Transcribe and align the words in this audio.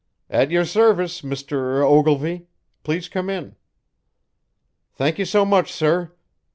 "At 0.31 0.49
your 0.49 0.65
service, 0.65 1.21
Mr. 1.21 1.85
Ogilvy. 1.87 2.47
Please 2.81 3.07
come 3.07 3.29
in." 3.29 3.55
"Thank 4.95 5.19
you 5.19 5.25
so 5.25 5.45
much, 5.45 5.71
sir." 5.71 6.13